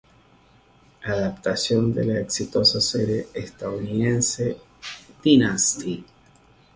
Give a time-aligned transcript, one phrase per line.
[1.03, 4.57] Adaptación de la exitosa serie estadounidense
[5.23, 6.03] Dynasty.